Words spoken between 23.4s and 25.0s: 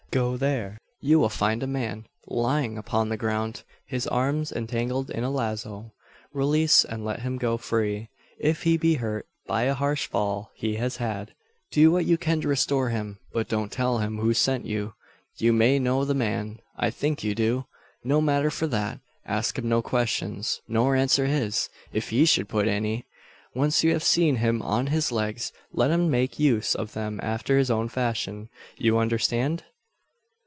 Once you have seen him on